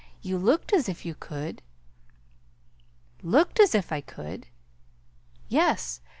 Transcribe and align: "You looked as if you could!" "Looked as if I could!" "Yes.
"You 0.23 0.39
looked 0.39 0.73
as 0.73 0.89
if 0.89 1.05
you 1.05 1.13
could!" 1.13 1.61
"Looked 3.21 3.59
as 3.59 3.75
if 3.75 3.91
I 3.91 4.01
could!" 4.01 4.47
"Yes. 5.47 6.01